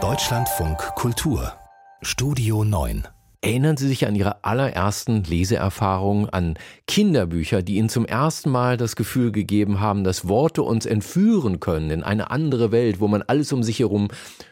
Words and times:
Deutschlandfunk 0.00 0.78
Kultur. 0.94 1.54
Studio 2.00 2.62
9 2.62 3.08
Erinnern 3.40 3.76
Sie 3.76 3.88
sich 3.88 4.06
an 4.06 4.14
Ihre 4.14 4.44
allerersten 4.44 5.24
Leseerfahrungen, 5.24 6.28
an 6.28 6.54
Kinderbücher, 6.86 7.62
die 7.62 7.74
Ihnen 7.74 7.88
zum 7.88 8.04
ersten 8.06 8.50
Mal 8.50 8.76
das 8.76 8.94
Gefühl 8.94 9.32
gegeben 9.32 9.80
haben, 9.80 10.04
dass 10.04 10.28
Worte 10.28 10.62
uns 10.62 10.86
entführen 10.86 11.58
können 11.58 11.90
in 11.90 12.04
eine 12.04 12.30
andere 12.30 12.70
Welt, 12.70 13.00
wo 13.00 13.08
man 13.08 13.22
alles 13.22 13.52
um 13.52 13.64
sich 13.64 13.80
herum 13.80 14.08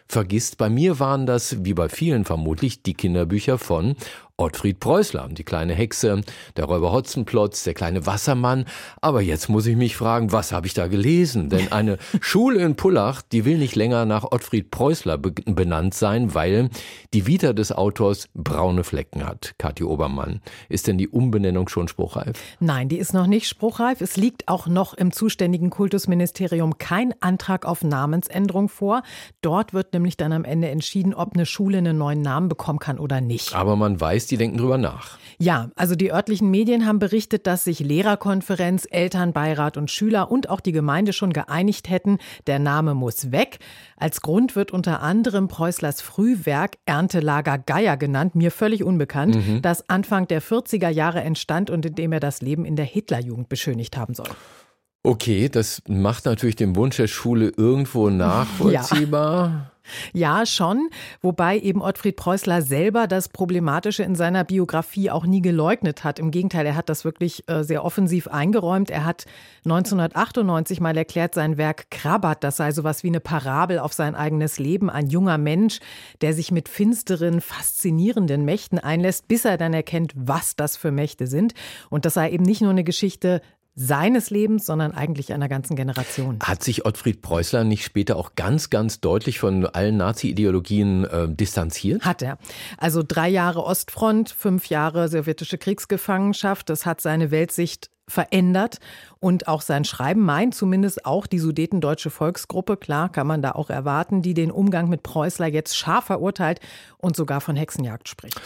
vergisst? 0.09 0.59
Bei 0.59 0.69
mir 0.69 0.99
waren 0.99 1.27
das, 1.27 1.65
wie 1.65 1.75
bei 1.75 1.89
vielen 1.89 2.25
vermutlich, 2.25 2.83
die 2.83 2.95
Kinderbücher 2.95 3.59
von 3.59 3.97
Ottfried 4.39 4.81
Preußler, 4.81 5.29
die 5.31 5.45
kleine 5.45 5.73
Hexe, 5.73 6.21
der 6.57 6.67
Räuber 6.67 6.93
Hotzenplotz, 6.93 7.65
der 7.65 7.73
kleine 7.73 8.05
Wassermann. 8.05 8.67
Aber 9.01 9.23
jetzt 9.23 9.49
muss 9.49 9.67
ich 9.67 9.77
mich 9.77 9.97
fragen, 9.97 10.31
was 10.31 10.53
habe 10.53 10.67
ich 10.67 10.75
da 10.75 10.89
gelesen? 10.89 11.49
Denn 11.49 11.73
eine 11.73 11.97
Schule 12.21 12.61
in 12.61 12.77
Pullach, 12.77 13.23
die 13.23 13.47
will 13.47 13.57
nicht 13.57 13.77
länger 13.77 14.05
nach 14.05 14.25
Ottfried 14.25 14.71
Preußler 14.71 15.17
benannt 15.17 15.95
sein, 15.95 16.35
weil 16.35 16.69
die 17.15 17.27
Vita 17.27 17.55
des 17.55 17.73
Autors 17.73 18.29
braune 18.35 18.85
Flecken 18.85 19.27
hat. 19.27 19.55
Kathi 19.57 19.85
Obermann. 19.85 20.43
Ist 20.69 20.87
denn 20.87 20.99
die 20.99 21.09
Umbenennung 21.09 21.71
schon 21.71 21.89
spruchreif? 21.89 22.39
Nein, 22.61 22.91
die 22.91 22.99
ist 22.99 23.15
noch 23.15 23.27
nicht 23.27 23.49
spruchreif. 23.49 24.03
Es 24.03 24.19
liegt 24.19 24.49
auch 24.49 24.67
noch 24.67 24.93
im 24.93 25.13
zuständigen 25.13 25.71
Kultusministerium 25.71 26.77
kein 26.77 27.15
Antrag 27.23 27.65
auf 27.65 27.83
Namensänderung 27.83 28.69
vor. 28.69 29.03
Dort 29.41 29.73
wird 29.73 29.95
nämlich 29.97 30.17
dann 30.17 30.33
am 30.33 30.45
Ende 30.45 30.69
entschieden, 30.69 31.15
ob 31.15 31.35
eine 31.35 31.47
Schule 31.47 31.79
einen 31.79 31.97
neuen 31.97 32.21
Namen 32.21 32.49
bekommen 32.49 32.79
kann 32.79 32.99
oder 32.99 33.21
nicht. 33.21 33.55
Aber 33.55 33.77
man 33.77 34.01
weiß, 34.01 34.27
die 34.27 34.37
denken 34.37 34.59
drüber 34.59 34.79
nach. 34.79 35.19
Ja, 35.39 35.71
also 35.75 35.97
die 35.97 36.13
örtlichen 36.13 36.51
Medien 36.51 36.87
haben 36.87 36.99
berichtet, 36.99 37.47
dass 37.47 37.65
sich 37.65 37.81
Lehrerkonferenz, 37.81 38.87
Elternbeirat 38.91 39.77
und 39.77 39.91
Schüler 39.91 40.31
und 40.31 40.49
auch 40.49 40.61
die 40.61 40.73
Gemeinde 40.73 41.13
schon 41.13 41.33
geeinigt 41.33 41.91
hätten, 41.91 42.19
der 42.47 42.59
Name 42.59 42.95
muss 42.95 43.33
weg. 43.33 43.59
Als 43.97 44.21
Grund 44.21 44.57
wird 44.57 44.71
unter 44.71 45.03
anderem 45.03 45.49
Preußlers 45.49 46.01
Frühwerk 46.01 46.77
Erntelager 46.87 47.59
Geier 47.59 47.97
genannt, 47.97 48.35
mir 48.35 48.51
völlig 48.51 48.85
unbekannt, 48.85 49.37
mhm. 49.37 49.63
das 49.63 49.89
Anfang 49.89 50.29
der 50.29 50.43
40er 50.43 50.89
Jahre 50.89 51.21
entstand 51.23 51.71
und 51.71 51.85
in 51.87 51.95
dem 51.95 52.13
er 52.13 52.21
das 52.21 52.43
Leben 52.43 52.65
in 52.65 52.77
der 52.77 52.87
Hitlerjugend 52.87 53.49
beschönigt 53.49 53.97
haben 53.97 54.15
soll. 54.15 54.29
Okay, 55.07 55.49
das 55.49 55.83
macht 55.87 56.25
natürlich 56.25 56.57
den 56.57 56.75
Wunsch 56.75 56.97
der 56.97 57.07
Schule 57.07 57.53
irgendwo 57.57 58.11
nachvollziehbar. 58.11 59.49
Ja. 59.49 59.71
Ja, 60.13 60.47
schon. 60.47 60.89
Wobei 61.21 61.59
eben 61.59 61.83
Ottfried 61.83 62.17
Preußler 62.17 62.63
selber 62.63 63.07
das 63.07 63.29
Problematische 63.29 64.03
in 64.03 64.15
seiner 64.15 64.45
Biografie 64.45 65.11
auch 65.11 65.27
nie 65.27 65.43
geleugnet 65.43 66.05
hat. 66.05 66.19
Im 66.19 66.31
Gegenteil, 66.31 66.67
er 66.67 66.77
hat 66.77 66.89
das 66.89 67.05
wirklich 67.05 67.49
äh, 67.49 67.63
sehr 67.63 67.85
offensiv 67.85 68.29
eingeräumt. 68.29 68.91
Er 68.91 69.05
hat 69.05 69.25
1998 69.65 70.81
mal 70.81 70.97
erklärt, 70.97 71.35
sein 71.35 71.57
Werk 71.57 71.91
Krabbert, 71.91 72.45
das 72.45 72.57
sei 72.57 72.73
sowas 72.73 73.03
wie 73.03 73.09
eine 73.09 73.21
Parabel 73.21 73.79
auf 73.79 73.93
sein 73.93 74.15
eigenes 74.15 74.59
Leben. 74.59 74.91
Ein 74.91 75.09
junger 75.09 75.39
Mensch, 75.39 75.81
der 76.21 76.33
sich 76.33 76.51
mit 76.51 76.69
finsteren, 76.69 77.41
faszinierenden 77.41 78.45
Mächten 78.45 78.79
einlässt, 78.79 79.29
bis 79.29 79.45
er 79.45 79.57
dann 79.57 79.75
erkennt, 79.75 80.13
was 80.17 80.57
das 80.57 80.77
für 80.77 80.91
Mächte 80.91 81.27
sind. 81.27 81.55
Und 81.91 82.05
das 82.05 82.15
sei 82.15 82.31
eben 82.31 82.45
nicht 82.45 82.61
nur 82.61 82.71
eine 82.71 82.85
Geschichte 82.85 83.41
seines 83.79 84.31
Lebens, 84.31 84.65
sondern 84.65 84.93
eigentlich 84.93 85.35
einer 85.35 85.49
ganzen 85.49 85.77
Generation. 85.77 86.39
Hat 86.43 86.65
sich 86.65 86.87
Ottfried 86.87 87.21
Preußler 87.21 87.63
nicht 87.63 87.85
später 87.85 88.17
auch 88.17 88.35
ganz, 88.35 88.71
ganz 88.71 89.01
deutlich 89.01 89.39
von 89.39 89.67
allen 89.67 89.99
Nazi-Ideologien 89.99 91.05
äh, 91.05 91.29
distanziert? 91.29 92.03
Hat 92.03 92.23
er. 92.23 92.39
Also 92.79 93.03
drei 93.07 93.29
Jahre 93.29 93.63
Ostfront, 93.65 94.31
fünf 94.31 94.71
Jahre 94.71 95.09
sowjetische 95.09 95.59
Kriegsgefangenschaft, 95.59 96.71
das 96.71 96.87
hat 96.87 97.03
seine 97.03 97.31
Weltsicht 97.31 97.91
verändert 98.09 98.79
und 99.21 99.47
auch 99.47 99.61
sein 99.61 99.85
Schreiben 99.85 100.23
meint 100.23 100.55
zumindest 100.55 101.05
auch 101.05 101.27
die 101.27 101.41
Sudetendeutsche 101.41 102.09
Volksgruppe, 102.09 102.77
klar 102.77 103.11
kann 103.11 103.27
man 103.27 103.43
da 103.43 103.53
auch 103.53 103.69
erwarten, 103.69 104.23
die 104.23 104.33
den 104.33 104.51
Umgang 104.51 104.89
mit 104.89 105.03
Preußler 105.03 105.49
jetzt 105.49 105.77
scharf 105.77 106.05
verurteilt 106.05 106.61
und 106.99 107.17
sogar 107.17 107.41
von 107.41 107.57
Hexenjagd 107.57 108.09
spricht. 108.09 108.41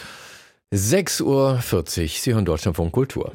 6.40 0.73 1.23
Uhr, 1.23 1.61
Sie 2.07 2.33
hören 2.33 2.45
Deutschland 2.45 2.75
von 2.75 2.91
Kultur. 2.91 3.33